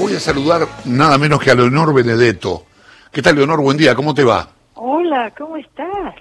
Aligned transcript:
voy 0.00 0.14
a 0.14 0.20
saludar 0.20 0.66
nada 0.84 1.18
menos 1.18 1.40
que 1.40 1.50
a 1.50 1.54
Leonor 1.54 1.92
Benedetto. 1.94 2.64
¿Qué 3.12 3.22
tal, 3.22 3.36
Leonor? 3.36 3.60
Buen 3.60 3.76
día, 3.76 3.94
¿cómo 3.94 4.14
te 4.14 4.24
va? 4.24 4.48
Hola, 4.74 5.32
¿cómo 5.36 5.56
estás? 5.56 6.14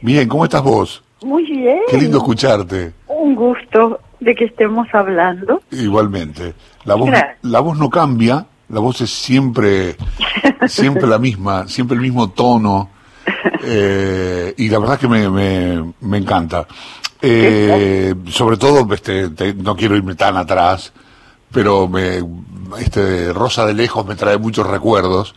Bien, 0.00 0.28
¿cómo 0.28 0.44
estás 0.44 0.62
vos? 0.62 1.02
Muy 1.22 1.44
bien. 1.44 1.80
Qué 1.90 1.96
lindo 1.98 2.18
escucharte. 2.18 2.92
Un 3.08 3.34
gusto 3.34 4.00
de 4.20 4.34
que 4.34 4.44
estemos 4.44 4.86
hablando. 4.92 5.62
Igualmente. 5.70 6.54
La 6.84 6.94
voz, 6.94 7.08
Gracias. 7.10 7.38
la 7.42 7.60
voz 7.60 7.78
no 7.78 7.88
cambia, 7.90 8.46
la 8.68 8.80
voz 8.80 9.00
es 9.00 9.10
siempre, 9.10 9.96
siempre 10.68 11.06
la 11.06 11.18
misma, 11.18 11.66
siempre 11.66 11.96
el 11.96 12.02
mismo 12.02 12.30
tono. 12.30 12.90
eh, 13.62 14.54
y 14.58 14.68
la 14.68 14.78
verdad 14.78 14.98
que 14.98 15.08
me, 15.08 15.28
me, 15.30 15.92
me 16.00 16.18
encanta. 16.18 16.66
Eh, 17.22 18.14
sobre 18.28 18.58
todo, 18.58 18.86
este, 18.92 19.30
te- 19.30 19.54
no 19.54 19.74
quiero 19.74 19.96
irme 19.96 20.14
tan 20.14 20.36
atrás, 20.36 20.92
pero 21.54 21.88
me, 21.88 22.20
este, 22.78 23.32
Rosa 23.32 23.64
de 23.64 23.72
Lejos 23.74 24.04
me 24.04 24.16
trae 24.16 24.36
muchos 24.36 24.66
recuerdos. 24.66 25.34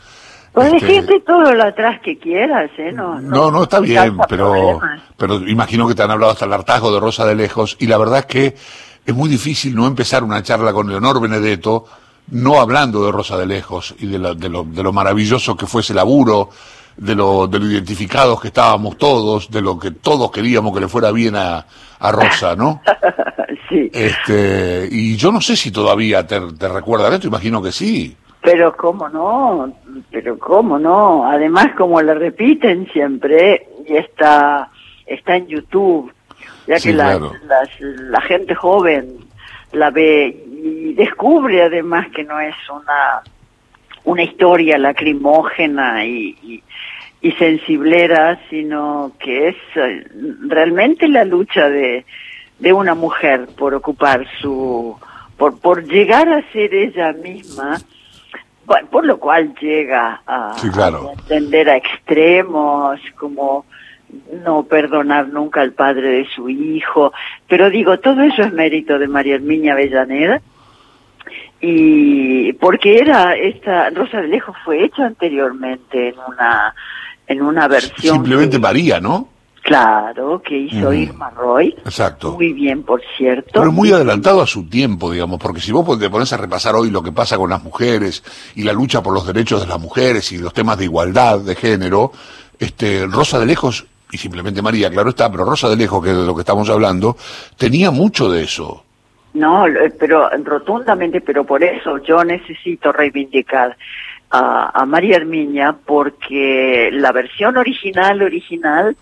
Puedes 0.52 0.74
Este, 0.74 0.88
decirte 0.88 1.20
todo 1.26 1.54
lo 1.54 1.64
atrás 1.64 2.00
que 2.04 2.18
quieras, 2.18 2.72
¿eh? 2.80 2.91
No, 2.91 3.22
No, 3.22 3.52
no, 3.52 3.64
está 3.64 3.80
me 3.80 3.88
bien, 3.88 4.18
pero, 4.27 4.52
problemas. 4.52 5.02
pero 5.16 5.36
imagino 5.48 5.88
que 5.88 5.94
te 5.94 6.02
han 6.04 6.10
hablado 6.12 6.32
hasta 6.34 6.46
el 6.46 6.54
hartazgo 6.54 6.91
de 6.91 7.00
Rosa 7.00 7.26
de 7.26 7.36
Lejos, 7.36 7.77
y 7.80 7.86
la 7.88 7.98
verdad 8.00 8.20
es 8.20 8.26
que 8.26 8.55
es 9.05 9.16
muy 9.16 9.30
difícil 9.30 9.76
no 9.76 9.86
empezar 9.86 10.24
una 10.24 10.41
charla 10.44 10.74
con 10.74 10.90
Leonor 10.90 11.22
Benedetto 11.22 11.86
no 12.32 12.60
hablando 12.60 13.05
de 13.05 13.12
Rosa 13.12 13.38
de 13.38 13.46
Lejos 13.46 13.96
y 13.99 14.08
de, 14.08 14.20
la- 14.20 14.34
de 14.34 14.49
lo, 14.49 14.63
de 14.66 14.84
lo 14.84 14.91
maravilloso 14.91 15.55
que 15.55 15.66
fue 15.68 15.82
ese 15.82 15.94
laburo, 15.94 16.49
de 16.98 17.13
lo, 17.16 17.48
de 17.48 17.60
lo 17.60 17.68
identificados 17.68 18.41
que 18.41 18.48
estábamos 18.48 18.98
todos, 18.98 19.49
de 19.52 19.62
lo 19.62 19.77
que 19.80 19.91
todos 19.91 20.32
queríamos 20.32 20.74
que 20.74 20.82
le 20.82 20.88
fuera 20.90 21.12
bien 21.12 21.36
a, 21.36 21.66
a 21.99 22.12
Rosa, 22.12 22.55
¿no? 22.55 22.82
sí, 23.70 23.89
Este, 23.94 24.88
y 24.91 25.16
yo 25.16 25.31
no 25.31 25.41
sé 25.41 25.55
si 25.55 25.71
todavía 25.71 26.26
te, 26.26 26.39
te 26.57 26.67
recuerdan 26.67 27.13
esto, 27.13 27.27
imagino 27.27 27.62
que 27.62 27.71
sí. 27.71 28.16
pero 28.41 28.76
cómo 28.77 29.09
no, 29.09 29.73
pero 30.12 30.38
cómo 30.40 30.80
no. 30.80 31.26
Además, 31.30 31.67
como 31.77 32.01
le 32.01 32.13
repiten 32.13 32.87
siempre, 32.93 33.68
y 33.87 33.96
está, 33.98 34.70
está 35.05 35.35
en 35.35 35.48
YouTube, 35.48 36.12
ya 36.68 36.79
Sí, 36.79 36.90
que 36.90 36.96
la, 36.96 37.04
claro. 37.18 37.34
las- 37.48 37.79
la 37.79 38.21
gente 38.21 38.55
joven 38.55 39.15
la 39.74 39.90
ve 39.90 40.46
y 40.63 40.93
descubre 40.93 41.62
además 41.62 42.07
que 42.15 42.24
no 42.24 42.40
es 42.40 42.55
una 42.70 43.21
una 44.05 44.24
historia 44.24 44.77
lacrimógena 44.77 46.05
y, 46.05 46.35
y, 46.41 46.63
y 47.21 47.31
sensiblera, 47.34 48.40
sino 48.49 49.12
que 49.20 49.49
es 49.49 49.55
eh, 49.76 50.07
realmente 50.48 51.09
la 51.09 51.26
lucha 51.26 51.68
de, 51.70 52.05
de 52.60 52.74
una 52.74 52.96
mujer 52.96 53.48
por 53.58 53.74
ocupar 53.74 54.26
su, 54.41 54.98
por, 55.38 55.60
por 55.60 55.84
llegar 55.86 56.27
a 56.30 56.41
ser 56.52 56.74
ella 56.74 57.14
misma, 57.14 57.77
por 58.91 59.05
lo 59.05 59.18
cual 59.20 59.54
llega 59.62 60.22
a, 60.26 60.54
Sí, 60.58 60.70
claro. 60.70 61.12
a 61.18 61.22
tender 61.27 61.70
a 61.70 61.77
extremos 61.77 62.99
como 63.18 63.66
no 64.44 64.64
perdonar 64.64 65.28
nunca 65.28 65.62
al 65.62 65.74
padre 65.74 66.09
de 66.09 66.25
su 66.34 66.50
hijo, 66.50 67.12
pero 67.47 67.69
digo, 67.69 68.00
todo 68.00 68.22
eso 68.24 68.41
es 68.41 68.53
mérito 68.53 68.97
de 69.00 69.08
María 69.08 69.36
Herminia 69.36 69.74
Avellaneda, 69.74 70.42
y 71.59 72.53
porque 72.53 73.00
era 73.00 73.36
esta 73.36 73.90
Rosa 73.90 74.22
de 74.22 74.28
Lejos 74.28 74.56
fue 74.64 74.84
hecha 74.86 75.06
anteriormente 75.06 76.09
en 76.09 76.16
una 76.28 76.74
en 77.28 77.42
una 77.42 77.68
versión 77.68 78.16
Simplemente 78.16 78.58
que- 78.58 78.62
María, 78.62 79.00
¿no? 79.02 79.28
Claro 79.68 80.41
que 80.41 80.57
hizo 80.57 80.88
Ujú. 80.88 80.94
Irma 80.94 81.29
Roy 81.29 81.75
Exacto. 81.84 82.31
muy 82.31 82.53
bien 82.53 82.84
por 82.84 83.01
cierto 83.18 83.59
Pero 83.59 83.72
muy 83.74 83.91
adelantado 83.91 84.41
a 84.41 84.47
su 84.47 84.63
tiempo, 84.69 85.12
digamos, 85.12 85.40
porque 85.41 85.59
si 85.59 85.74
vos 85.74 86.00
te 86.00 86.09
pones 86.09 86.31
a 86.31 86.38
repasar 86.38 86.74
hoy 86.75 86.90
lo 86.90 87.03
que 87.03 87.12
pasa 87.12 87.35
con 87.38 87.50
las 87.50 87.62
mujeres 87.62 88.24
y 88.56 88.63
la 88.63 88.72
lucha 88.72 89.03
por 89.03 89.13
los 89.13 89.28
derechos 89.28 89.59
de 89.62 89.68
las 89.68 89.79
mujeres 89.79 90.31
y 90.31 90.38
los 90.38 90.53
temas 90.53 90.78
de 90.78 90.85
igualdad 90.85 91.40
de 91.40 91.53
género, 91.56 92.13
este, 92.57 93.06
Rosa 93.07 93.40
de 93.40 93.46
Lejos, 93.46 93.85
y 94.09 94.18
simplemente 94.18 94.62
María, 94.62 94.90
claro 94.90 95.09
está, 95.09 95.29
pero 95.29 95.44
Rosa 95.44 95.68
de 95.68 95.75
Lejos, 95.75 96.02
que 96.02 96.12
es 96.12 96.18
de 96.18 96.25
lo 96.25 96.34
que 96.34 96.42
estamos 96.42 96.69
hablando, 96.69 97.18
tenía 97.58 97.92
mucho 97.92 98.31
de 98.31 98.44
eso. 98.44 98.86
no 99.34 99.66
pero 100.00 100.30
rotundamente 100.46 101.19
pero 101.19 101.44
por 101.44 101.62
eso 101.62 101.97
yo 101.97 102.24
necesito 102.24 102.94
reivindicar 102.94 103.75
a, 104.31 104.72
a 104.81 104.86
María 104.86 105.18
Herminia 105.18 105.75
porque 105.86 106.90
la 106.94 107.12
versión 107.12 107.58
original 107.58 108.22
original 108.22 108.96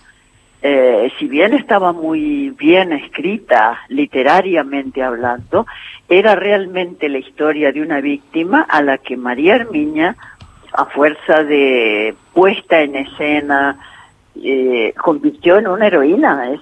eh, 0.67 1.11
si 1.19 1.27
bien 1.27 1.53
estaba 1.53 1.93
muy 1.93 2.49
bien 2.49 2.91
escrita 2.91 3.81
literariamente 3.87 5.03
hablando, 5.03 5.67
era 6.09 6.33
realmente 6.33 7.07
la 7.07 7.19
historia 7.19 7.71
de 7.71 7.83
una 7.83 8.01
víctima 8.01 8.65
a 8.67 8.81
la 8.81 8.97
que 8.97 9.15
María 9.15 9.57
Herminia, 9.57 10.15
a 10.73 10.85
fuerza 10.85 11.43
de 11.43 12.15
puesta 12.33 12.81
en 12.81 12.95
escena, 12.95 13.77
eh, 14.43 14.91
convirtió 14.97 15.59
en 15.59 15.67
una 15.67 15.85
heroína. 15.85 16.49
Es, 16.49 16.61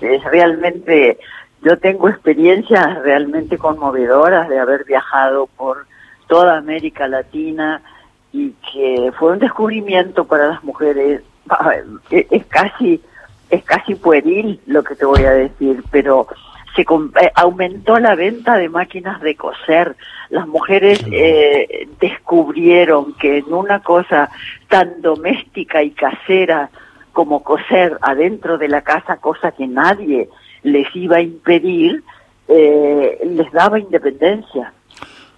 es, 0.00 0.22
realmente, 0.22 1.18
yo 1.60 1.76
tengo 1.80 2.08
experiencias 2.08 3.02
realmente 3.02 3.58
conmovedoras 3.58 4.48
de 4.48 4.60
haber 4.60 4.84
viajado 4.84 5.48
por 5.56 5.86
toda 6.28 6.56
América 6.56 7.08
Latina 7.08 7.82
y 8.32 8.52
que 8.72 9.10
fue 9.18 9.32
un 9.32 9.40
descubrimiento 9.40 10.24
para 10.24 10.46
las 10.46 10.62
mujeres. 10.62 11.22
Es 12.10 12.26
es 12.30 12.46
casi 12.46 13.02
es 13.50 13.64
casi 13.64 13.94
pueril 13.94 14.60
lo 14.66 14.82
que 14.82 14.94
te 14.94 15.04
voy 15.04 15.24
a 15.24 15.32
decir, 15.32 15.82
pero 15.90 16.26
se 16.74 16.82
eh, 16.82 17.32
aumentó 17.34 17.98
la 17.98 18.14
venta 18.14 18.56
de 18.56 18.68
máquinas 18.68 19.20
de 19.20 19.36
coser. 19.36 19.96
Las 20.30 20.46
mujeres 20.46 21.04
eh, 21.10 21.88
descubrieron 22.00 23.14
que 23.14 23.38
en 23.38 23.52
una 23.52 23.80
cosa 23.80 24.30
tan 24.68 25.00
doméstica 25.00 25.82
y 25.82 25.90
casera 25.90 26.70
como 27.12 27.44
coser 27.44 27.96
adentro 28.02 28.58
de 28.58 28.68
la 28.68 28.82
casa, 28.82 29.18
cosa 29.18 29.52
que 29.52 29.66
nadie 29.68 30.28
les 30.64 30.86
iba 30.96 31.18
a 31.18 31.22
impedir, 31.22 32.02
eh, 32.48 33.18
les 33.24 33.52
daba 33.52 33.78
independencia. 33.78 34.72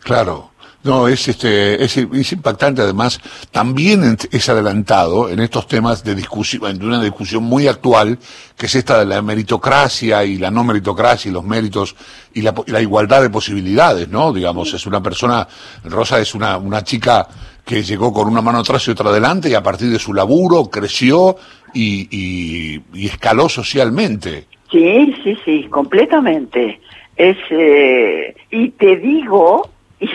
Claro. 0.00 0.50
No, 0.86 1.08
es 1.08 1.26
este, 1.26 1.82
es, 1.82 1.96
impactante 2.32 2.80
además, 2.80 3.20
también 3.50 4.16
es 4.30 4.48
adelantado 4.48 5.28
en 5.28 5.40
estos 5.40 5.66
temas 5.66 6.04
de 6.04 6.14
discusión, 6.14 6.78
de 6.78 6.86
una 6.86 7.02
discusión 7.02 7.42
muy 7.42 7.66
actual, 7.66 8.20
que 8.56 8.66
es 8.66 8.74
esta 8.76 9.00
de 9.00 9.06
la 9.06 9.20
meritocracia 9.20 10.24
y 10.24 10.38
la 10.38 10.52
no 10.52 10.62
meritocracia 10.62 11.28
y 11.28 11.32
los 11.32 11.42
méritos 11.42 11.96
y 12.34 12.42
la, 12.42 12.54
y 12.64 12.70
la 12.70 12.80
igualdad 12.80 13.20
de 13.20 13.30
posibilidades, 13.30 14.08
¿no? 14.08 14.32
Digamos, 14.32 14.72
es 14.74 14.86
una 14.86 15.02
persona, 15.02 15.48
Rosa 15.82 16.20
es 16.20 16.36
una, 16.36 16.56
una 16.56 16.84
chica 16.84 17.26
que 17.64 17.82
llegó 17.82 18.12
con 18.12 18.28
una 18.28 18.40
mano 18.40 18.60
atrás 18.60 18.86
y 18.86 18.92
otra 18.92 19.10
adelante 19.10 19.48
y 19.50 19.54
a 19.54 19.64
partir 19.64 19.90
de 19.90 19.98
su 19.98 20.14
laburo 20.14 20.70
creció 20.70 21.36
y, 21.74 22.06
y, 22.16 22.80
y 22.94 23.06
escaló 23.06 23.48
socialmente. 23.48 24.46
Sí, 24.70 25.16
sí, 25.24 25.36
sí, 25.44 25.66
completamente. 25.68 26.80
Es 27.16 27.38
eh, 27.50 28.36
y 28.52 28.70
te 28.70 28.96
digo 28.98 29.68
y, 30.00 30.08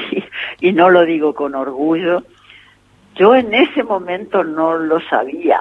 y 0.61 0.72
no 0.72 0.89
lo 0.89 1.03
digo 1.03 1.33
con 1.33 1.55
orgullo. 1.55 2.23
Yo 3.16 3.35
en 3.35 3.53
ese 3.53 3.83
momento 3.83 4.44
no 4.44 4.77
lo 4.77 5.01
sabía, 5.01 5.59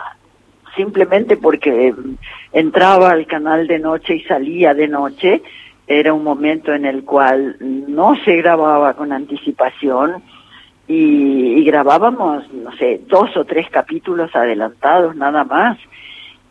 simplemente 0.76 1.36
porque 1.36 1.92
mm, 1.92 2.14
entraba 2.52 3.10
al 3.10 3.26
canal 3.26 3.66
de 3.66 3.78
noche 3.80 4.16
y 4.16 4.22
salía 4.22 4.74
de 4.74 4.86
noche. 4.86 5.42
Era 5.86 6.14
un 6.14 6.22
momento 6.22 6.72
en 6.72 6.84
el 6.84 7.04
cual 7.04 7.56
no 7.60 8.14
se 8.24 8.36
grababa 8.36 8.94
con 8.94 9.12
anticipación 9.12 10.22
y, 10.86 11.54
y 11.58 11.64
grabábamos, 11.64 12.52
no 12.52 12.70
sé, 12.76 13.00
dos 13.08 13.36
o 13.36 13.44
tres 13.44 13.68
capítulos 13.70 14.30
adelantados 14.36 15.16
nada 15.16 15.42
más 15.42 15.78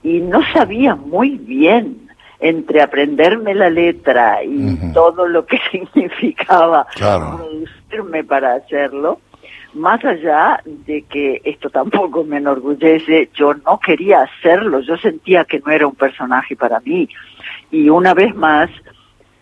y 0.04 0.20
no 0.20 0.42
sabía 0.54 0.96
muy 0.96 1.38
bien 1.38 2.10
entre 2.40 2.82
aprenderme 2.82 3.54
la 3.54 3.70
letra 3.70 4.44
y 4.44 4.78
todo 4.94 5.28
lo 5.28 5.46
que 5.46 5.60
significaba 5.72 6.88
Claro. 6.96 7.40
Para 8.28 8.56
hacerlo, 8.56 9.20
más 9.74 10.04
allá 10.04 10.62
de 10.66 11.04
que 11.04 11.42
esto 11.44 11.70
tampoco 11.70 12.24
me 12.24 12.38
enorgullece, 12.38 13.30
yo 13.34 13.54
no 13.54 13.80
quería 13.80 14.22
hacerlo, 14.22 14.80
yo 14.82 14.98
sentía 14.98 15.46
que 15.46 15.60
no 15.60 15.72
era 15.72 15.88
un 15.88 15.96
personaje 15.96 16.56
para 16.56 16.80
mí. 16.80 17.10
Y 17.72 17.90
una 17.90 18.14
vez 18.14 18.36
más, 18.36 18.70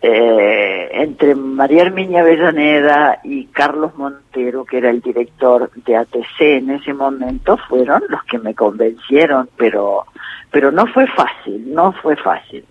eh, 0.00 0.88
entre 0.92 1.34
María 1.34 1.82
Herminia 1.82 2.20
Avellaneda 2.20 3.20
y 3.24 3.46
Carlos 3.46 3.96
Montero, 3.96 4.64
que 4.64 4.78
era 4.78 4.90
el 4.90 5.00
director 5.00 5.70
de 5.74 5.96
ATC 5.96 6.40
en 6.40 6.70
ese 6.70 6.92
momento, 6.92 7.56
fueron 7.68 8.02
los 8.08 8.22
que 8.24 8.38
me 8.38 8.54
convencieron, 8.54 9.48
pero, 9.56 10.04
pero 10.50 10.70
no 10.70 10.86
fue 10.86 11.06
fácil, 11.08 11.74
no 11.74 11.92
fue 11.92 12.16
fácil. 12.16 12.64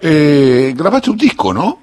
Eh, 0.00 0.72
grabaste 0.76 1.10
un 1.10 1.16
disco, 1.16 1.52
¿no? 1.52 1.81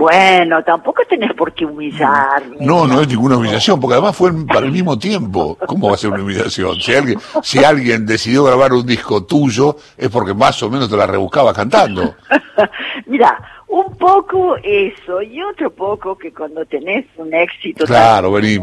Bueno, 0.00 0.64
tampoco 0.64 1.02
tenés 1.06 1.34
por 1.34 1.52
qué 1.52 1.66
humillarme. 1.66 2.56
No, 2.60 2.86
no 2.86 3.02
es 3.02 3.08
ninguna 3.08 3.36
humillación, 3.36 3.78
porque 3.78 3.96
además 3.96 4.16
fue 4.16 4.32
para 4.46 4.64
el 4.64 4.72
mismo 4.72 4.98
tiempo. 4.98 5.58
¿Cómo 5.66 5.88
va 5.88 5.94
a 5.94 5.98
ser 5.98 6.10
una 6.10 6.22
humillación? 6.22 6.80
Si 6.80 6.94
alguien, 6.94 7.18
si 7.42 7.62
alguien 7.62 8.06
decidió 8.06 8.44
grabar 8.44 8.72
un 8.72 8.86
disco 8.86 9.26
tuyo, 9.26 9.76
es 9.98 10.08
porque 10.08 10.32
más 10.32 10.62
o 10.62 10.70
menos 10.70 10.88
te 10.88 10.96
la 10.96 11.06
rebuscaba 11.06 11.52
cantando. 11.52 12.14
Mira, 13.06 13.38
un 13.68 13.94
poco 13.98 14.56
eso 14.62 15.20
y 15.20 15.42
otro 15.42 15.70
poco 15.70 16.16
que 16.16 16.32
cuando 16.32 16.64
tenés 16.64 17.04
un 17.18 17.34
éxito 17.34 17.84
claro 17.84 18.32
vení, 18.32 18.58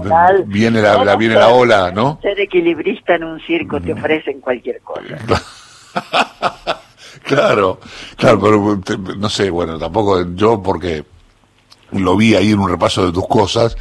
viene 0.47 0.81
la, 0.81 1.03
la 1.03 1.15
viene 1.15 1.35
la 1.35 1.47
ola 1.47 1.91
no 1.91 2.19
ser 2.21 2.37
equilibrista 2.41 3.15
en 3.15 3.23
un 3.23 3.39
circo 3.39 3.79
te 3.79 3.93
ofrecen 3.93 4.41
cualquier 4.41 4.81
cosa 4.81 5.01
claro 7.23 7.79
claro 8.17 8.39
pero 8.41 9.15
no 9.17 9.29
sé 9.29 9.49
bueno 9.49 9.79
tampoco 9.79 10.25
yo 10.35 10.61
porque 10.61 11.05
lo 11.91 12.17
vi 12.17 12.35
ahí 12.35 12.51
en 12.51 12.59
un 12.59 12.69
repaso 12.69 13.05
de 13.05 13.11
tus 13.11 13.27
cosas 13.27 13.75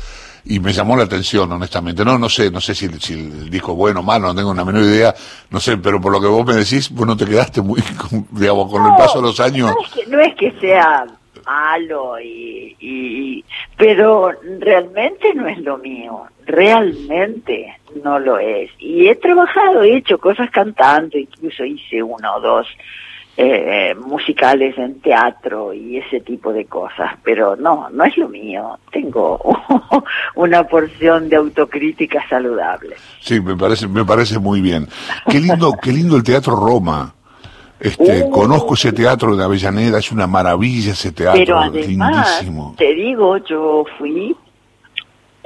y 0.49 0.61
me 0.61 0.73
llamó 0.73 0.97
la 0.97 1.05
atención, 1.05 1.51
honestamente. 1.51 2.05
No, 2.05 2.19
no 2.19 2.29
sé, 2.29 2.51
no 2.51 2.61
sé 2.61 2.75
si, 2.75 2.89
si 3.01 3.15
el 3.15 3.51
disco 3.51 3.75
bueno 3.75 4.01
o 4.01 4.03
malo, 4.03 4.29
no 4.29 4.35
tengo 4.35 4.51
una 4.51 4.65
menor 4.65 4.83
idea, 4.83 5.15
no 5.51 5.59
sé, 5.59 5.77
pero 5.77 6.01
por 6.01 6.13
lo 6.13 6.21
que 6.21 6.29
vos 6.29 6.47
me 6.47 6.55
decís, 6.55 6.91
vos 6.91 7.07
no 7.07 7.17
te 7.17 7.27
quedaste 7.27 7.61
muy, 7.61 7.83
digamos, 8.31 8.71
con 8.71 8.87
el 8.87 8.97
paso 8.97 9.21
de 9.21 9.27
los 9.27 9.41
años. 9.41 9.73
No 9.75 9.81
es 9.85 9.93
que, 9.93 10.07
no 10.07 10.21
es 10.21 10.35
que 10.37 10.53
sea 10.61 11.07
malo 11.45 12.19
y, 12.21 12.77
y, 12.81 13.45
pero 13.77 14.31
realmente 14.61 15.33
no 15.35 15.47
es 15.49 15.59
lo 15.59 15.79
mío, 15.79 16.25
realmente 16.45 17.79
no 18.05 18.19
lo 18.19 18.39
es. 18.39 18.71
Y 18.79 19.09
he 19.09 19.17
trabajado, 19.17 19.83
he 19.83 19.97
hecho 19.97 20.19
cosas 20.19 20.51
cantando, 20.51 21.19
incluso 21.19 21.65
hice 21.65 22.03
uno 22.03 22.37
o 22.37 22.41
dos 22.41 22.67
eh, 23.37 23.95
musicales 23.95 24.77
en 24.79 25.01
teatro 25.01 25.75
y 25.75 25.99
ese 25.99 26.21
tipo 26.21 26.53
de 26.53 26.65
cosas, 26.65 27.13
pero 27.23 27.55
no, 27.55 27.89
no 27.91 28.05
es 28.05 28.17
lo 28.17 28.29
mío. 28.29 28.79
Tengo 28.91 29.39
una 30.35 30.65
porción 30.65 31.29
de 31.29 31.37
autocrítica 31.37 32.27
saludable. 32.29 32.97
Sí, 33.21 33.41
me 33.41 33.57
parece, 33.57 33.89
me 33.89 34.05
parece 34.05 34.39
muy 34.39 34.61
bien. 34.61 34.89
Qué 35.29 35.39
lindo, 35.39 35.75
qué 35.83 35.93
lindo 35.93 36.17
el 36.17 36.23
Teatro 36.23 36.57
Roma. 36.57 37.13
Este, 37.79 38.23
uh. 38.23 38.31
conozco 38.31 38.73
ese 38.73 38.93
teatro 38.93 39.37
de 39.37 39.45
Avellaneda, 39.45 39.99
es 39.99 40.11
una 40.11 40.27
maravilla 40.27 40.93
ese 40.93 41.13
teatro, 41.13 41.39
pero 41.39 41.59
además, 41.59 42.41
lindísimo. 42.41 42.75
Te 42.79 42.95
digo, 42.95 43.37
yo 43.37 43.85
fui 43.99 44.35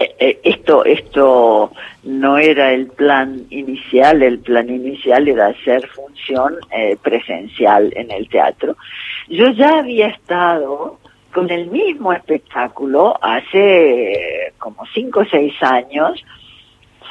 esto 0.01 0.85
esto 0.85 1.73
no 2.05 2.39
era 2.39 2.73
el 2.73 2.87
plan 2.87 3.45
inicial 3.51 4.23
el 4.23 4.39
plan 4.39 4.71
inicial 4.71 5.29
era 5.29 5.49
hacer 5.49 5.87
función 5.89 6.57
eh, 6.71 6.97
presencial 7.03 7.93
en 7.95 8.11
el 8.11 8.29
teatro. 8.29 8.77
Yo 9.29 9.51
ya 9.51 9.79
había 9.79 10.09
estado 10.09 10.99
con 11.33 11.51
el 11.51 11.67
mismo 11.71 12.13
espectáculo 12.13 13.17
hace 13.21 14.53
como 14.59 14.85
cinco 14.95 15.21
o 15.21 15.25
seis 15.27 15.55
años 15.63 16.25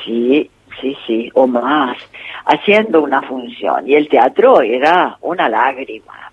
sí 0.04 0.50
sí 0.82 0.98
sí 1.06 1.30
o 1.34 1.46
más 1.46 1.98
haciendo 2.46 3.02
una 3.02 3.22
función. 3.22 3.88
Y 3.88 3.96
el 3.96 4.10
teatro 4.10 4.62
era 4.62 5.18
una 5.22 5.48
lágrima. 5.48 6.32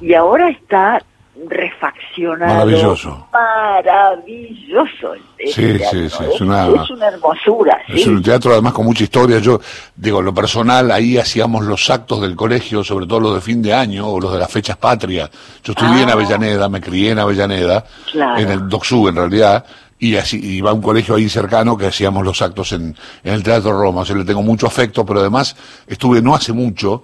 Y 0.00 0.12
ahora 0.12 0.50
está 0.50 1.00
refaccionado. 1.48 2.54
Maravilloso. 2.54 3.26
Maravilloso. 3.32 5.14
Sí, 5.38 5.52
sí, 5.52 5.78
sí, 5.78 5.98
es, 6.04 6.40
una, 6.40 6.66
hermosura. 7.06 7.80
Es 7.88 8.06
un 8.06 8.22
teatro 8.22 8.52
además 8.52 8.72
con 8.72 8.86
mucha 8.86 9.04
historia. 9.04 9.38
Yo 9.38 9.60
digo, 9.94 10.22
lo 10.22 10.32
personal, 10.32 10.90
ahí 10.90 11.18
hacíamos 11.18 11.64
los 11.64 11.90
actos 11.90 12.20
del 12.20 12.36
colegio, 12.36 12.84
sobre 12.84 13.06
todo 13.06 13.20
los 13.20 13.34
de 13.34 13.40
fin 13.40 13.60
de 13.60 13.74
año 13.74 14.06
o 14.08 14.20
los 14.20 14.32
de 14.32 14.38
las 14.38 14.50
fechas 14.50 14.76
patrias. 14.76 15.30
Yo 15.62 15.72
estudié 15.72 16.02
en 16.02 16.10
ah. 16.10 16.12
Avellaneda, 16.12 16.68
me 16.68 16.80
crié 16.80 17.10
en 17.10 17.18
Avellaneda, 17.18 17.84
en 18.14 18.50
el 18.50 18.68
Docsú 18.68 19.08
en 19.08 19.16
realidad, 19.16 19.64
y 19.98 20.16
así 20.16 20.38
iba 20.56 20.70
a 20.70 20.74
un 20.74 20.82
colegio 20.82 21.16
ahí 21.16 21.28
cercano 21.28 21.76
que 21.76 21.86
hacíamos 21.86 22.24
los 22.24 22.40
actos 22.42 22.72
en, 22.72 22.96
en 23.24 23.34
el 23.34 23.42
Teatro 23.42 23.78
Roma. 23.78 24.02
O 24.02 24.04
sea, 24.04 24.16
le 24.16 24.24
tengo 24.24 24.42
mucho 24.42 24.66
afecto, 24.66 25.04
pero 25.04 25.20
además 25.20 25.56
estuve 25.86 26.22
no 26.22 26.34
hace 26.34 26.52
mucho 26.52 27.02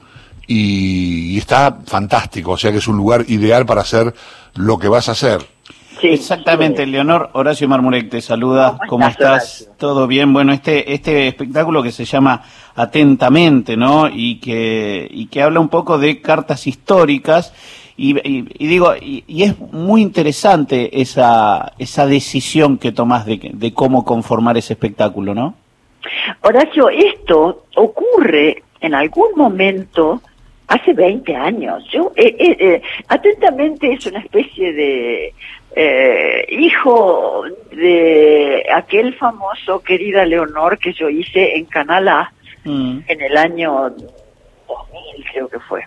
y, 0.53 1.39
está 1.39 1.79
fantástico, 1.87 2.53
o 2.53 2.57
sea 2.57 2.73
que 2.73 2.79
es 2.79 2.89
un 2.89 2.97
lugar 2.97 3.25
ideal 3.29 3.65
para 3.65 3.83
hacer 3.83 4.13
lo 4.57 4.79
que 4.79 4.89
vas 4.89 5.09
a 5.09 5.13
hacer. 5.13 5.41
Sí, 6.01 6.09
Exactamente, 6.09 6.87
Leonor 6.87 7.31
Horacio 7.35 7.69
Marmurek 7.69 8.11
te 8.11 8.21
saluda. 8.21 8.79
¿Cómo, 8.89 9.07
estás? 9.07 9.71
¿Todo 9.79 10.09
bien? 10.09 10.33
Bueno, 10.33 10.53
este 10.53 10.93
este 10.93 11.29
espectáculo 11.29 11.83
que 11.83 11.93
se 11.93 12.05
llama 12.05 12.43
Atentamente, 12.75 13.77
¿no? 13.77 14.09
Y 14.09 14.41
que 14.41 15.07
y 15.09 15.27
que 15.27 15.43
habla 15.43 15.61
un 15.61 15.69
poco 15.69 15.99
de 15.99 16.21
cartas 16.21 16.67
históricas 16.67 17.53
y, 17.97 18.15
digo 18.67 18.95
y, 18.97 19.43
es 19.43 19.59
muy 19.59 20.01
interesante 20.01 21.01
esa 21.03 21.75
esa 21.79 22.07
decisión 22.07 22.79
que 22.79 22.93
tomás 22.93 23.27
de, 23.27 23.51
de 23.53 23.75
cómo 23.75 24.05
conformar 24.05 24.57
ese 24.57 24.73
espectáculo, 24.73 25.35
¿no? 25.35 25.55
Horacio, 26.41 26.89
esto 26.89 27.67
ocurre 27.77 28.63
en 28.81 28.95
algún 28.95 29.29
momento 29.37 30.23
hace 30.71 30.93
20 30.93 31.35
años. 31.35 31.85
Yo, 31.93 32.13
eh, 32.15 32.35
eh, 32.39 32.57
eh, 32.59 32.83
atentamente 33.09 33.93
es 33.93 34.07
una 34.07 34.21
especie 34.21 34.73
de 34.73 35.35
eh, 35.75 36.47
hijo 36.49 37.43
de 37.73 38.65
aquel 38.73 39.15
famoso 39.15 39.81
querida 39.83 40.25
Leonor 40.25 40.79
que 40.79 40.93
yo 40.93 41.09
hice 41.09 41.57
en 41.57 41.65
Canal 41.65 42.09
A 42.09 42.33
mm. 42.65 43.01
en 43.07 43.21
el 43.21 43.37
año 43.37 43.91
2000, 43.91 45.25
creo 45.33 45.49
que 45.49 45.59
fue. 45.59 45.83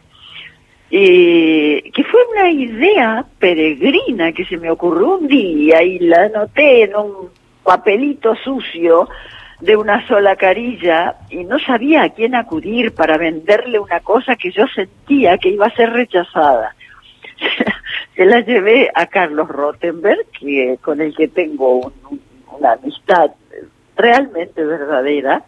Y 0.89 1.89
que 1.91 2.03
fue 2.03 2.19
una 2.33 2.51
idea 2.51 3.25
peregrina 3.39 4.33
que 4.33 4.45
se 4.45 4.57
me 4.57 4.69
ocurrió 4.69 5.18
un 5.18 5.27
día 5.27 5.81
y 5.81 5.97
la 6.00 6.24
anoté 6.24 6.83
en 6.83 6.95
un 6.95 7.29
papelito 7.63 8.36
sucio 8.36 9.07
de 9.63 9.77
una 9.77 10.06
sola 10.07 10.36
carilla 10.36 11.15
y 11.30 11.45
no 11.45 11.57
sabía 11.57 12.04
a 12.04 12.10
quién 12.10 12.36
acudir 12.36 12.94
para 12.94 13.18
venderle 13.18 13.80
una 13.80 14.01
cosa 14.01 14.36
que 14.36 14.51
yo 14.51 14.68
sentía 14.68 15.38
que 15.38 15.50
iba 15.50 15.68
a 15.68 15.75
ser 15.75 15.89
rechazada. 15.92 16.75
Se 18.15 18.25
la 18.25 18.42
llevé 18.42 18.92
a 18.94 19.06
Carlos 19.06 19.48
Rottenberg, 19.48 20.25
que, 20.38 20.77
con 20.81 21.00
el 21.00 21.15
que 21.15 21.30
tengo 21.30 21.94
una 22.51 22.74
amistad 22.74 23.31
realmente 23.95 24.65
verdadera. 24.65 25.44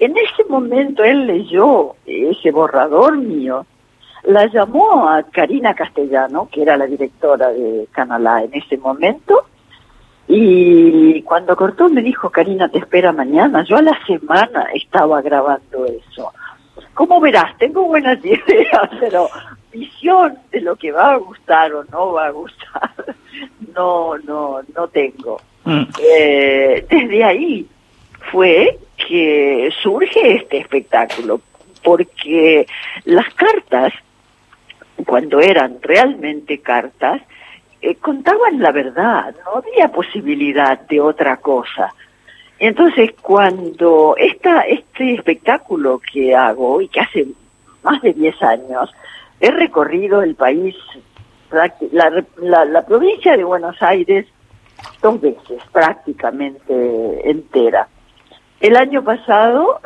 En 0.00 0.14
ese 0.18 0.44
momento 0.50 1.02
él 1.02 1.26
leyó 1.26 1.94
ese 2.04 2.50
borrador 2.50 3.16
mío, 3.16 3.64
la 4.24 4.46
llamó 4.52 5.08
a 5.08 5.22
Karina 5.22 5.72
Castellano, 5.72 6.50
que 6.52 6.60
era 6.60 6.76
la 6.76 6.86
directora 6.86 7.48
de 7.48 7.88
Canalá 7.90 8.42
en 8.42 8.52
ese 8.52 8.76
momento, 8.76 9.46
y 10.28 11.22
cuando 11.22 11.56
cortó 11.56 11.88
me 11.88 12.02
dijo, 12.02 12.30
Karina, 12.30 12.68
te 12.68 12.78
espera 12.78 13.12
mañana. 13.12 13.64
Yo 13.64 13.76
a 13.76 13.82
la 13.82 13.98
semana 14.06 14.66
estaba 14.74 15.22
grabando 15.22 15.86
eso. 15.86 16.32
Como 16.94 17.20
verás, 17.20 17.56
tengo 17.58 17.84
buenas 17.84 18.18
ideas, 18.24 18.90
pero 18.98 19.28
visión 19.72 20.38
de 20.50 20.60
lo 20.62 20.76
que 20.76 20.90
va 20.90 21.12
a 21.12 21.16
gustar 21.16 21.72
o 21.74 21.84
no 21.84 22.12
va 22.12 22.26
a 22.26 22.30
gustar, 22.30 22.90
no, 23.74 24.16
no, 24.18 24.60
no 24.74 24.88
tengo. 24.88 25.40
Mm. 25.64 25.84
Eh, 26.00 26.86
desde 26.88 27.24
ahí 27.24 27.66
fue 28.32 28.78
que 28.96 29.70
surge 29.82 30.36
este 30.36 30.58
espectáculo, 30.58 31.40
porque 31.84 32.66
las 33.04 33.32
cartas, 33.34 33.92
cuando 35.04 35.40
eran 35.40 35.78
realmente 35.82 36.60
cartas, 36.60 37.22
eh, 37.80 37.94
contaban 37.96 38.60
la 38.60 38.72
verdad, 38.72 39.34
no 39.44 39.58
había 39.58 39.88
posibilidad 39.88 40.80
de 40.80 41.00
otra 41.00 41.36
cosa. 41.38 41.92
Entonces, 42.58 43.10
cuando 43.20 44.14
esta, 44.16 44.62
este 44.62 45.14
espectáculo 45.14 46.00
que 46.12 46.34
hago 46.34 46.80
y 46.80 46.88
que 46.88 47.00
hace 47.00 47.26
más 47.82 48.00
de 48.02 48.12
10 48.14 48.42
años, 48.42 48.90
he 49.40 49.50
recorrido 49.50 50.22
el 50.22 50.34
país, 50.34 50.74
la, 51.50 52.24
la, 52.38 52.64
la 52.64 52.86
provincia 52.86 53.36
de 53.36 53.44
Buenos 53.44 53.80
Aires, 53.82 54.26
dos 55.02 55.20
veces 55.20 55.62
prácticamente 55.72 57.30
entera. 57.30 57.88
El 58.60 58.76
año 58.76 59.04
pasado 59.04 59.80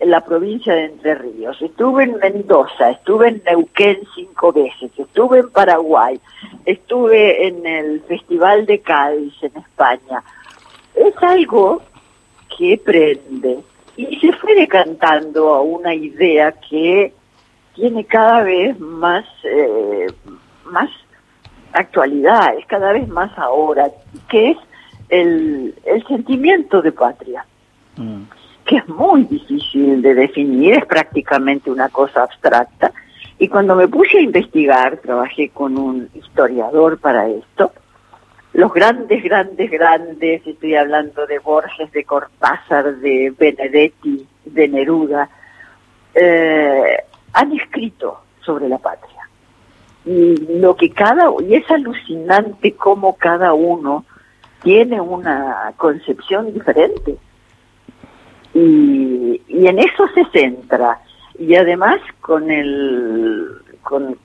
en 0.00 0.10
la 0.10 0.20
provincia 0.20 0.74
de 0.74 0.86
Entre 0.86 1.14
Ríos, 1.14 1.60
estuve 1.62 2.04
en 2.04 2.16
Mendoza, 2.18 2.90
estuve 2.90 3.28
en 3.28 3.42
Neuquén 3.46 4.00
cinco 4.14 4.52
veces, 4.52 4.90
estuve 4.96 5.38
en 5.40 5.50
Paraguay, 5.50 6.20
estuve 6.64 7.46
en 7.46 7.64
el 7.64 8.00
Festival 8.02 8.66
de 8.66 8.80
Cádiz 8.80 9.34
en 9.42 9.56
España. 9.56 10.22
Es 10.94 11.14
algo 11.22 11.82
que 12.56 12.80
prende 12.84 13.60
y 13.96 14.18
se 14.18 14.32
fue 14.32 14.54
decantando 14.54 15.54
a 15.54 15.62
una 15.62 15.94
idea 15.94 16.52
que 16.52 17.12
tiene 17.74 18.04
cada 18.04 18.42
vez 18.42 18.78
más, 18.80 19.24
eh, 19.44 20.06
más 20.64 20.90
actualidad, 21.72 22.56
es 22.58 22.66
cada 22.66 22.92
vez 22.92 23.08
más 23.08 23.36
ahora, 23.38 23.90
que 24.28 24.50
es 24.50 24.58
el, 25.08 25.74
el 25.84 26.06
sentimiento 26.06 26.82
de 26.82 26.92
patria. 26.92 27.44
Mm 27.96 28.24
que 28.64 28.76
es 28.76 28.88
muy 28.88 29.24
difícil 29.24 30.00
de 30.02 30.14
definir, 30.14 30.78
es 30.78 30.86
prácticamente 30.86 31.70
una 31.70 31.88
cosa 31.88 32.22
abstracta. 32.22 32.92
Y 33.38 33.48
cuando 33.48 33.74
me 33.74 33.88
puse 33.88 34.18
a 34.18 34.22
investigar, 34.22 34.98
trabajé 34.98 35.50
con 35.50 35.76
un 35.76 36.08
historiador 36.14 36.98
para 36.98 37.28
esto, 37.28 37.72
los 38.54 38.72
grandes, 38.72 39.22
grandes, 39.24 39.68
grandes, 39.68 40.46
estoy 40.46 40.76
hablando 40.76 41.26
de 41.26 41.40
Borges, 41.40 41.90
de 41.90 42.04
Cortázar, 42.04 42.96
de 42.98 43.34
Benedetti, 43.36 44.28
de 44.44 44.68
Neruda, 44.68 45.28
eh, 46.14 46.96
han 47.32 47.52
escrito 47.52 48.20
sobre 48.40 48.68
la 48.68 48.78
patria. 48.78 49.28
Y 50.04 50.60
lo 50.60 50.76
que 50.76 50.90
cada, 50.90 51.30
y 51.42 51.56
es 51.56 51.68
alucinante 51.68 52.74
cómo 52.76 53.16
cada 53.16 53.54
uno 53.54 54.04
tiene 54.62 55.00
una 55.00 55.72
concepción 55.76 56.54
diferente. 56.54 57.16
Y, 59.64 59.68
en 59.68 59.78
eso 59.78 60.06
se 60.14 60.24
centra. 60.26 61.00
Y 61.38 61.54
además 61.54 62.00
con 62.20 62.50
el, 62.50 63.48
con 63.82 64.16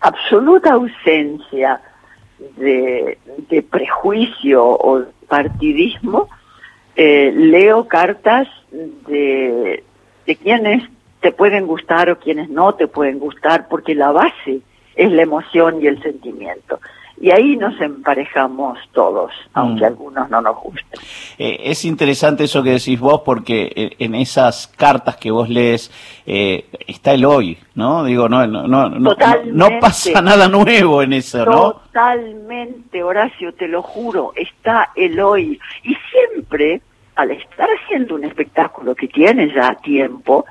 absoluta 0.00 0.72
ausencia 0.72 1.80
de, 2.56 3.18
de 3.48 3.62
prejuicio 3.62 4.64
o 4.64 5.04
partidismo, 5.28 6.28
eh, 6.96 7.32
leo 7.34 7.86
cartas 7.86 8.48
de, 8.70 9.84
de 10.26 10.36
quienes 10.36 10.82
te 11.20 11.32
pueden 11.32 11.66
gustar 11.66 12.10
o 12.10 12.18
quienes 12.18 12.48
no 12.48 12.74
te 12.74 12.88
pueden 12.88 13.18
gustar, 13.18 13.68
porque 13.68 13.94
la 13.94 14.12
base 14.12 14.60
es 14.94 15.12
la 15.12 15.22
emoción 15.22 15.80
y 15.80 15.86
el 15.86 16.02
sentimiento. 16.02 16.80
Y 17.20 17.30
ahí 17.32 17.56
nos 17.56 17.80
emparejamos 17.80 18.78
todos, 18.92 19.32
aunque 19.52 19.82
mm. 19.82 19.86
algunos 19.86 20.30
no 20.30 20.40
nos 20.40 20.56
gusten. 20.56 21.00
Eh, 21.36 21.58
es 21.64 21.84
interesante 21.84 22.44
eso 22.44 22.62
que 22.62 22.70
decís 22.70 22.98
vos, 23.00 23.22
porque 23.24 23.72
eh, 23.74 23.90
en 23.98 24.14
esas 24.14 24.68
cartas 24.68 25.16
que 25.16 25.30
vos 25.30 25.48
lees 25.48 25.90
eh, 26.26 26.66
está 26.86 27.14
el 27.14 27.24
hoy, 27.24 27.58
¿no? 27.74 28.04
Digo, 28.04 28.28
no, 28.28 28.46
no, 28.46 28.68
no, 28.68 28.88
no, 28.88 29.16
no, 29.44 29.68
pasa 29.80 30.22
nada 30.22 30.48
nuevo 30.48 31.02
en 31.02 31.14
eso, 31.14 31.44
¿no? 31.44 31.72
Totalmente, 31.72 33.02
Horacio, 33.02 33.52
te 33.54 33.66
lo 33.66 33.82
juro, 33.82 34.32
está 34.36 34.90
el 34.94 35.18
hoy. 35.18 35.58
Y 35.82 35.96
siempre, 36.10 36.80
al 37.16 37.32
estar 37.32 37.68
haciendo 37.68 38.14
un 38.14 38.24
espectáculo 38.24 38.94
que 38.94 39.08
tiene 39.08 39.52
ya 39.52 39.74
tiempo, 39.74 40.44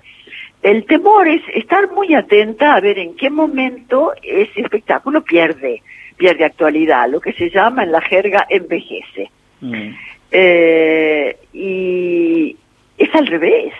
el 0.62 0.86
temor 0.86 1.28
es 1.28 1.42
estar 1.56 1.90
muy 1.92 2.14
atenta 2.14 2.76
a 2.76 2.82
ver 2.82 3.00
en 3.00 3.16
qué 3.16 3.30
momento 3.30 4.12
ese 4.22 4.62
espectáculo 4.62 5.24
pierde, 5.24 5.82
pierde 6.18 6.46
actualidad, 6.46 7.10
lo 7.10 7.22
que 7.22 7.34
se 7.34 7.50
llama 7.50 7.84
en 7.84 7.92
la 7.92 8.02
jerga 8.02 8.46
envejece. 8.50 9.32
Mm. 9.62 9.90
Eh, 10.32 11.38
y 11.54 12.58
es 12.98 13.16
al 13.16 13.28
revés. 13.28 13.74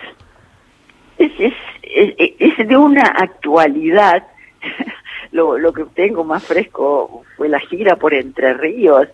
Es, 1.18 1.32
es, 1.38 1.54
es, 1.82 2.68
de 2.68 2.76
una 2.76 3.02
actualidad. 3.02 4.26
lo, 5.32 5.58
lo 5.58 5.72
que 5.72 5.84
tengo 5.94 6.24
más 6.24 6.44
fresco 6.44 7.24
fue 7.36 7.48
la 7.48 7.60
gira 7.60 7.96
por 7.96 8.14
Entre 8.14 8.54
Ríos, 8.54 9.08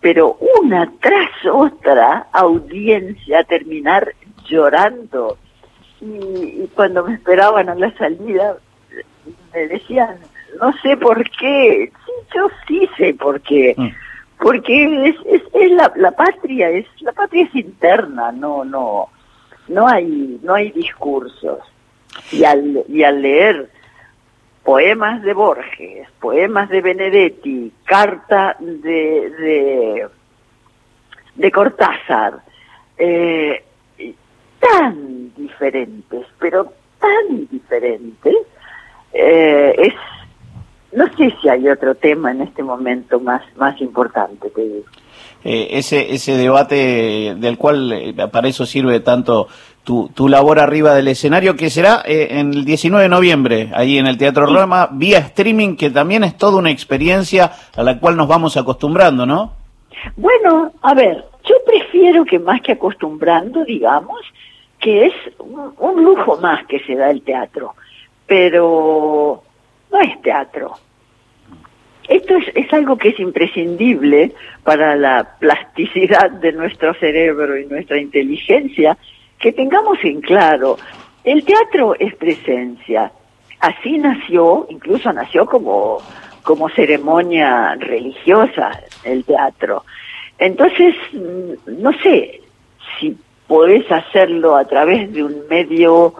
pero 0.00 0.38
una 0.60 0.92
tras 1.00 1.30
otra 1.50 2.28
audiencia 2.32 3.42
terminar 3.44 4.12
llorando 4.48 5.38
y, 6.00 6.68
cuando 6.74 7.04
me 7.04 7.14
esperaban 7.14 7.68
a 7.68 7.74
la 7.74 7.92
salida 7.96 8.56
me 9.52 9.66
decían, 9.66 10.18
no 10.60 10.72
sé 10.82 10.96
por 10.96 11.22
qué, 11.30 11.90
sí, 12.04 12.12
yo 12.34 12.48
sí 12.66 12.88
sé 12.96 13.14
por 13.14 13.40
qué, 13.40 13.74
mm. 13.76 13.88
porque 14.38 15.08
es, 15.08 15.16
es, 15.26 15.42
es 15.54 15.70
la, 15.72 15.92
la, 15.96 16.10
patria, 16.12 16.70
es 16.70 16.86
la 17.00 17.12
patria 17.12 17.44
es 17.44 17.54
interna, 17.54 18.32
no, 18.32 18.64
no, 18.64 19.08
no 19.68 19.88
hay, 19.88 20.38
no 20.42 20.54
hay 20.54 20.70
discursos. 20.70 21.60
Y 22.32 22.44
al, 22.44 22.84
y 22.88 23.02
al 23.02 23.20
leer 23.20 23.68
poemas 24.64 25.22
de 25.22 25.32
Borges, 25.32 26.08
poemas 26.20 26.68
de 26.70 26.80
Benedetti, 26.80 27.72
carta 27.84 28.56
de, 28.58 29.30
de, 29.30 30.08
de 31.36 31.50
Cortázar, 31.52 32.40
eh, 32.98 33.62
tan 34.58 35.34
diferentes, 35.36 36.26
pero 36.38 36.72
tan 36.98 37.46
diferentes, 37.48 38.34
eh, 39.12 39.74
es, 39.78 39.94
no 40.96 41.06
sé 41.16 41.32
si 41.40 41.48
hay 41.48 41.68
otro 41.68 41.94
tema 41.94 42.32
en 42.32 42.42
este 42.42 42.62
momento 42.62 43.20
más, 43.20 43.42
más 43.56 43.80
importante, 43.80 44.50
te 44.50 44.62
digo. 44.62 44.84
Eh, 45.44 45.78
ese, 45.78 46.12
ese 46.12 46.36
debate 46.36 47.36
del 47.36 47.56
cual 47.56 47.92
eh, 47.92 48.14
para 48.32 48.48
eso 48.48 48.66
sirve 48.66 48.98
tanto 48.98 49.46
tu, 49.84 50.08
tu 50.08 50.28
labor 50.28 50.58
arriba 50.58 50.94
del 50.94 51.06
escenario, 51.06 51.54
que 51.54 51.70
será 51.70 52.02
en 52.04 52.52
el 52.52 52.64
19 52.64 53.04
de 53.04 53.08
noviembre, 53.08 53.70
ahí 53.74 53.98
en 53.98 54.08
el 54.08 54.18
Teatro 54.18 54.46
Roma, 54.46 54.88
vía 54.90 55.18
streaming, 55.18 55.76
que 55.76 55.90
también 55.90 56.24
es 56.24 56.36
toda 56.36 56.58
una 56.58 56.72
experiencia 56.72 57.52
a 57.76 57.82
la 57.84 58.00
cual 58.00 58.16
nos 58.16 58.26
vamos 58.26 58.56
acostumbrando, 58.56 59.24
¿no? 59.24 59.52
Bueno, 60.16 60.72
a 60.82 60.94
ver, 60.94 61.24
yo 61.44 61.54
prefiero 61.64 62.24
que 62.24 62.38
más 62.38 62.60
que 62.60 62.72
acostumbrando, 62.72 63.64
digamos, 63.64 64.20
que 64.80 65.06
es 65.06 65.14
un, 65.38 66.04
lujo 66.04 66.38
más 66.40 66.66
que 66.66 66.80
se 66.80 66.94
da 66.94 67.10
el 67.10 67.22
teatro, 67.22 67.74
pero 68.26 69.42
no 69.90 70.00
es 70.00 70.20
teatro. 70.22 70.74
Esto 72.08 72.36
es, 72.36 72.44
es, 72.54 72.72
algo 72.72 72.96
que 72.96 73.08
es 73.08 73.20
imprescindible 73.20 74.32
para 74.62 74.94
la 74.96 75.36
plasticidad 75.38 76.30
de 76.30 76.52
nuestro 76.52 76.94
cerebro 76.94 77.58
y 77.58 77.66
nuestra 77.66 77.98
inteligencia, 77.98 78.96
que 79.38 79.52
tengamos 79.52 79.98
en 80.02 80.20
claro, 80.20 80.76
el 81.24 81.44
teatro 81.44 81.94
es 81.98 82.14
presencia. 82.14 83.10
Así 83.58 83.98
nació, 83.98 84.66
incluso 84.70 85.12
nació 85.12 85.46
como, 85.46 85.98
como 86.42 86.68
ceremonia 86.68 87.74
religiosa 87.74 88.70
el 89.02 89.24
teatro. 89.24 89.84
Entonces, 90.38 90.94
mm, 91.12 91.82
no 91.82 91.92
sé 92.00 92.42
si 92.98 93.16
podés 93.48 93.90
hacerlo 93.90 94.56
a 94.56 94.64
través 94.64 95.12
de 95.12 95.24
un 95.24 95.48
medio 95.48 96.14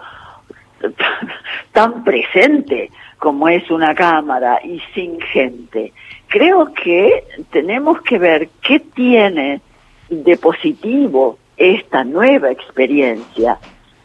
tan 1.73 2.03
presente 2.03 2.91
como 3.19 3.49
es 3.49 3.71
una 3.71 3.95
cámara 3.95 4.61
y 4.63 4.81
sin 4.95 5.21
gente. 5.21 5.93
Creo 6.29 6.73
que 6.73 7.25
tenemos 7.51 8.01
que 8.03 8.19
ver 8.19 8.49
qué 8.63 8.81
tiene 8.81 9.61
de 10.09 10.37
positivo 10.37 11.39
esta 11.57 12.05
nueva 12.05 12.51
experiencia, 12.51 13.59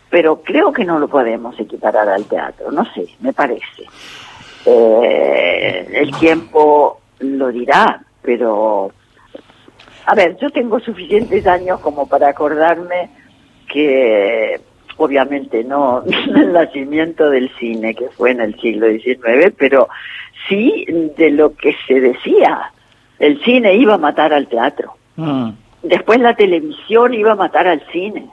pero 0.10 0.42
creo 0.42 0.72
que 0.72 0.86
no 0.86 1.00
lo 1.00 1.08
podemos 1.08 1.60
equiparar 1.60 2.08
al 2.10 2.26
teatro, 2.26 2.72
no 2.72 2.86
sé, 2.94 3.08
me 3.20 3.34
parece. 3.34 3.84
Eh, 4.66 5.88
el 5.94 6.12
tiempo 6.18 7.02
lo 7.20 7.52
dirá, 7.52 8.02
pero 8.22 8.92
a 10.06 10.16
ver, 10.16 10.38
yo 10.38 10.50
tengo 10.50 10.80
suficientes 10.80 11.46
años 11.48 11.80
como 11.80 12.08
para 12.08 12.30
acordarme 12.30 13.10
que 13.68 14.60
obviamente 15.04 15.64
no 15.64 16.04
el 16.36 16.54
nacimiento 16.54 17.30
del 17.30 17.50
cine, 17.58 17.96
que 17.96 18.10
fue 18.10 18.32
en 18.32 18.42
el 18.42 18.60
siglo 18.60 18.88
XIX, 18.88 19.54
pero 19.58 19.90
sí 20.48 20.86
de 21.18 21.32
lo 21.32 21.56
que 21.56 21.76
se 21.88 22.00
decía. 22.00 22.72
El 23.20 23.42
cine 23.44 23.76
iba 23.76 23.96
a 23.96 24.00
matar 24.00 24.34
al 24.34 24.48
teatro. 24.48 24.94
Mm. 25.16 25.52
Después 25.84 26.20
la 26.20 26.36
televisión 26.36 27.14
iba 27.14 27.34
a 27.34 27.36
matar 27.36 27.68
al 27.68 27.82
cine. 27.92 28.30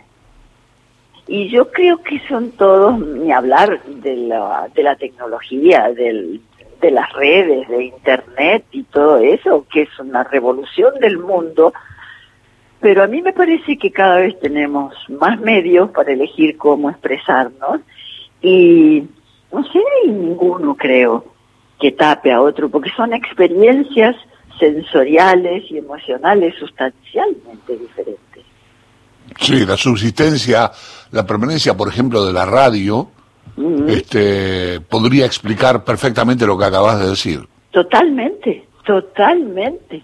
Y 1.27 1.49
yo 1.51 1.71
creo 1.71 2.03
que 2.03 2.21
son 2.27 2.53
todos, 2.53 2.99
ni 2.99 3.33
hablar 3.33 3.83
de 3.85 4.17
la, 4.17 4.69
de 4.75 4.83
la 4.83 4.97
tecnología, 4.97 5.91
del, 5.93 6.41
de 6.81 6.91
las 6.91 7.13
redes, 7.13 7.69
de 7.69 7.85
Internet 7.85 8.65
y 8.73 8.85
todo 8.85 9.19
eso, 9.19 9.67
que 9.71 9.83
es 9.83 9.99
una 9.99 10.25
revolución 10.25 10.95
del 11.01 11.19
mundo, 11.19 11.73
pero 12.81 13.03
a 13.03 13.07
mí 13.07 13.23
me 13.23 13.33
parece 13.33 13.77
que 13.77 13.91
cada 13.91 14.19
vez 14.19 14.39
tenemos 14.41 14.95
más 15.09 15.41
medios 15.41 15.91
para 15.91 16.13
elegir 16.13 16.57
cómo 16.57 16.91
expresarnos 16.91 17.81
y 18.41 19.05
no 19.53 19.65
sé, 19.65 19.79
hay 20.05 20.11
ninguno 20.11 20.77
creo 20.77 21.25
que 21.81 21.93
tape 21.93 22.33
a 22.33 22.41
otro, 22.41 22.69
porque 22.69 22.91
son 22.97 23.13
experiencias 23.13 24.17
sensoriales 24.59 25.65
y 25.71 25.79
emocionales 25.79 26.55
sustancialmente 26.59 27.77
diferentes. 27.77 28.45
Sí, 29.39 29.65
la 29.65 29.77
subsistencia, 29.77 30.71
la 31.13 31.25
permanencia, 31.25 31.77
por 31.77 31.89
ejemplo, 31.89 32.25
de 32.25 32.33
la 32.33 32.45
radio, 32.45 33.09
este, 33.87 34.81
podría 34.81 35.27
explicar 35.27 35.85
perfectamente 35.85 36.47
lo 36.47 36.59
que 36.59 36.65
acabas 36.65 37.01
de 37.01 37.11
decir. 37.11 37.47
Totalmente, 37.71 38.67
totalmente. 38.85 40.03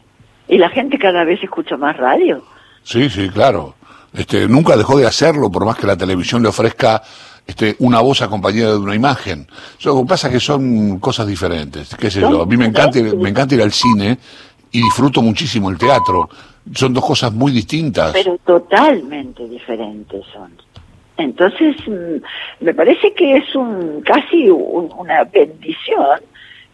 Y 0.48 0.58
la 0.58 0.68
gente 0.68 0.98
cada 0.98 1.24
vez 1.24 1.42
escucha 1.42 1.76
más 1.76 1.96
radio. 1.96 2.42
Sí, 2.84 3.10
sí, 3.10 3.28
claro. 3.30 3.74
Este, 4.12 4.46
nunca 4.46 4.76
dejó 4.76 4.96
de 4.98 5.06
hacerlo, 5.06 5.50
por 5.50 5.64
más 5.64 5.76
que 5.76 5.86
la 5.86 5.96
televisión 5.96 6.42
le 6.42 6.48
ofrezca 6.48 7.02
este, 7.46 7.74
una 7.80 8.00
voz 8.00 8.22
acompañada 8.22 8.72
de 8.72 8.78
una 8.78 8.94
imagen. 8.94 9.46
Lo 9.84 10.00
que 10.00 10.06
pasa 10.06 10.28
es 10.28 10.34
que 10.34 10.40
son 10.40 11.00
cosas 11.00 11.26
diferentes. 11.26 11.94
¿Qué 11.96 12.10
sé 12.10 12.20
yo? 12.20 12.42
A 12.42 12.46
mí 12.46 12.56
me 12.56 12.66
encanta, 12.66 13.00
me 13.00 13.28
encanta 13.28 13.54
ir 13.54 13.62
al 13.62 13.72
cine 13.72 14.18
y 14.70 14.82
disfruto 14.82 15.20
muchísimo 15.20 15.68
el 15.70 15.78
teatro. 15.78 16.28
Son 16.72 16.94
dos 16.94 17.04
cosas 17.04 17.32
muy 17.32 17.52
distintas. 17.52 18.12
Pero 18.12 18.38
totalmente 18.38 19.48
diferentes 19.48 20.24
son. 20.32 20.52
Entonces, 21.16 21.76
mm, 21.86 22.64
me 22.64 22.74
parece 22.74 23.12
que 23.14 23.36
es 23.36 23.54
un 23.54 24.02
casi 24.02 24.48
una 24.48 25.24
bendición 25.24 26.20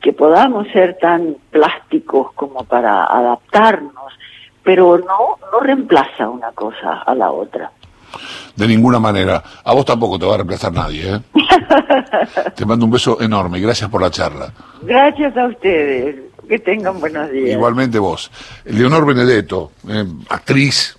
que 0.00 0.12
podamos 0.12 0.66
ser 0.68 0.96
tan 0.98 1.36
plásticos 1.50 2.32
como 2.32 2.64
para 2.64 3.04
adaptarnos, 3.04 4.12
pero 4.70 4.98
no, 4.98 5.36
no 5.50 5.58
reemplaza 5.58 6.28
una 6.28 6.52
cosa 6.52 7.02
a 7.04 7.12
la 7.12 7.32
otra. 7.32 7.72
De 8.54 8.68
ninguna 8.68 9.00
manera. 9.00 9.42
A 9.64 9.74
vos 9.74 9.84
tampoco 9.84 10.16
te 10.16 10.26
va 10.26 10.34
a 10.34 10.36
reemplazar 10.36 10.72
nadie. 10.72 11.12
¿eh? 11.12 11.20
te 12.54 12.64
mando 12.64 12.84
un 12.84 12.92
beso 12.92 13.20
enorme 13.20 13.58
y 13.58 13.62
gracias 13.62 13.90
por 13.90 14.00
la 14.00 14.12
charla. 14.12 14.52
Gracias 14.82 15.36
a 15.36 15.46
ustedes. 15.48 16.20
Que 16.48 16.60
tengan 16.60 17.00
buenos 17.00 17.32
días. 17.32 17.50
Igualmente 17.50 17.98
vos. 17.98 18.30
Leonor 18.64 19.06
Benedetto, 19.06 19.72
eh, 19.88 20.04
actriz, 20.28 20.96